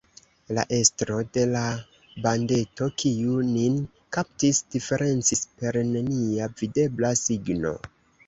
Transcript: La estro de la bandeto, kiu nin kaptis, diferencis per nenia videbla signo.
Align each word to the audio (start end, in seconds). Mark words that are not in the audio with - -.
La 0.57 0.61
estro 0.75 1.17
de 1.37 1.41
la 1.49 1.65
bandeto, 2.25 2.87
kiu 3.03 3.35
nin 3.51 3.75
kaptis, 4.17 4.61
diferencis 4.77 5.45
per 5.59 5.77
nenia 5.93 6.51
videbla 6.63 7.13
signo. 7.23 7.75